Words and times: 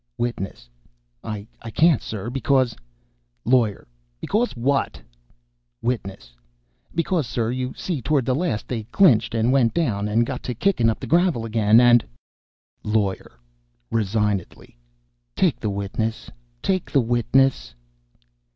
WITNESS. 0.17 0.67
"I 1.23 1.45
can't, 1.75 2.01
sir, 2.01 2.31
because" 2.31 2.75
LAWYER. 3.45 3.87
"Because 4.19 4.53
what?" 4.53 4.99
WITNESS. 5.83 6.33
"Because, 6.95 7.27
sir, 7.27 7.51
you 7.51 7.75
see 7.75 8.01
toward 8.01 8.25
the 8.25 8.33
last 8.33 8.67
they 8.67 8.81
clinched 8.85 9.35
and 9.35 9.51
went 9.53 9.75
down, 9.75 10.07
and 10.07 10.25
got 10.25 10.41
to 10.41 10.55
kicking 10.55 10.89
up 10.89 10.99
the 10.99 11.05
gravel 11.05 11.45
again, 11.45 11.79
and" 11.79 12.03
LAWYER. 12.83 13.33
(Resignedly) 13.91 14.75
"Take 15.35 15.59
the 15.59 15.69
witness 15.69 16.31
take 16.63 16.89
the 16.89 16.99
witness." 17.01 17.75